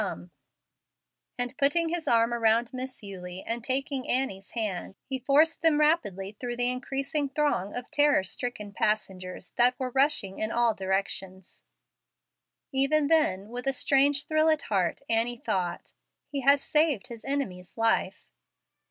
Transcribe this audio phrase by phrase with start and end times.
[0.01, 0.31] Come;"
[1.37, 6.35] and putting his arm around Miss Eulie and taking Annie's hand, he forced them rapidly
[6.39, 11.65] through the increasing throng of terror stricken passengers that were rushing in all directions.
[12.73, 15.93] Even then, with a strange thrill at heart, Annie thought,
[16.31, 18.27] "He has saved his enemy's life."